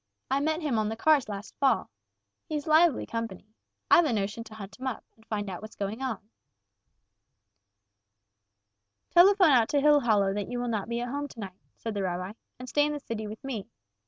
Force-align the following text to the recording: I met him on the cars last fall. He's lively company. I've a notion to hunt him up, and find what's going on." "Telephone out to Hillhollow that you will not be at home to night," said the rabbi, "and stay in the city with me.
I 0.31 0.39
met 0.39 0.63
him 0.63 0.79
on 0.79 0.89
the 0.89 0.95
cars 0.95 1.29
last 1.29 1.55
fall. 1.59 1.91
He's 2.47 2.65
lively 2.65 3.05
company. 3.05 3.45
I've 3.91 4.05
a 4.05 4.11
notion 4.11 4.43
to 4.45 4.55
hunt 4.55 4.79
him 4.79 4.87
up, 4.87 5.05
and 5.15 5.23
find 5.27 5.47
what's 5.47 5.75
going 5.75 6.01
on." 6.01 6.27
"Telephone 9.11 9.51
out 9.51 9.69
to 9.69 9.77
Hillhollow 9.77 10.33
that 10.33 10.47
you 10.49 10.57
will 10.57 10.69
not 10.69 10.89
be 10.89 11.01
at 11.01 11.09
home 11.09 11.27
to 11.27 11.39
night," 11.39 11.61
said 11.77 11.93
the 11.93 12.01
rabbi, 12.01 12.33
"and 12.57 12.67
stay 12.67 12.83
in 12.83 12.93
the 12.93 12.99
city 12.99 13.27
with 13.27 13.43
me. 13.43 13.67